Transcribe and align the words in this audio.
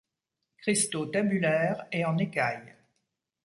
Cristaux 0.57 1.05
tabulaires 1.05 1.85
et 1.91 2.05
en 2.05 2.17
écailles. 2.17 2.73